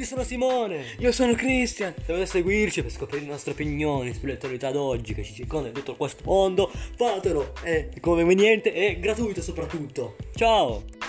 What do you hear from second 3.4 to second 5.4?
opinioni sulle attualità d'oggi che ci